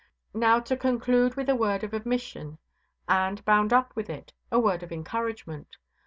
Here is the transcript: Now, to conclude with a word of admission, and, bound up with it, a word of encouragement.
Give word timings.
Now, 0.33 0.59
to 0.61 0.75
conclude 0.75 1.35
with 1.35 1.47
a 1.47 1.55
word 1.55 1.83
of 1.83 1.93
admission, 1.93 2.57
and, 3.07 3.45
bound 3.45 3.71
up 3.71 3.95
with 3.95 4.09
it, 4.09 4.33
a 4.51 4.59
word 4.59 4.81
of 4.81 4.91
encouragement. 4.91 5.77